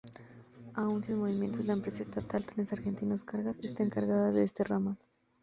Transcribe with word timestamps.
Aún 0.73 1.03
sin 1.03 1.17
movimiento, 1.19 1.59
la 1.61 1.73
empresa 1.73 2.01
estatal 2.01 2.43
Trenes 2.43 2.73
Argentinos 2.73 3.23
Cargas 3.23 3.59
está 3.59 3.83
encargada 3.83 4.31
de 4.31 4.43
este 4.43 4.63
ramal. 4.63 4.97